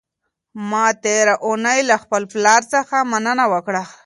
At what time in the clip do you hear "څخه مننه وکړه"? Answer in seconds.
2.73-3.83